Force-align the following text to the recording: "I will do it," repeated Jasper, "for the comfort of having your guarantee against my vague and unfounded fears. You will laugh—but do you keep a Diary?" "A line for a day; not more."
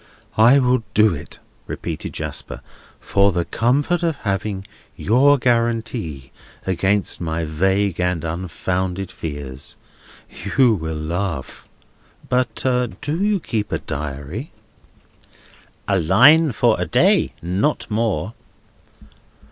"I 0.35 0.57
will 0.57 0.81
do 0.95 1.13
it," 1.13 1.37
repeated 1.67 2.13
Jasper, 2.13 2.61
"for 2.99 3.31
the 3.31 3.45
comfort 3.45 4.01
of 4.01 4.15
having 4.17 4.65
your 4.95 5.37
guarantee 5.37 6.31
against 6.65 7.21
my 7.21 7.45
vague 7.45 7.99
and 7.99 8.23
unfounded 8.23 9.11
fears. 9.11 9.77
You 10.57 10.73
will 10.73 10.97
laugh—but 10.97 12.55
do 12.99 13.23
you 13.23 13.39
keep 13.39 13.71
a 13.71 13.77
Diary?" 13.77 14.51
"A 15.87 15.99
line 15.99 16.51
for 16.51 16.81
a 16.81 16.87
day; 16.87 17.33
not 17.43 17.85
more." 17.87 18.33